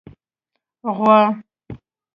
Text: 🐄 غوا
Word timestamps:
🐄 0.83 0.89
غوا 0.97 1.19